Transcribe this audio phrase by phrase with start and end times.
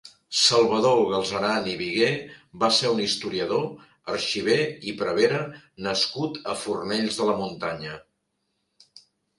[0.43, 2.07] Salvador Galceran i Vigué
[2.63, 3.69] va ser un historiador,
[4.15, 4.59] arxiver
[4.93, 5.45] i prevere
[5.91, 7.99] nascut a Fornells de la Muntanya.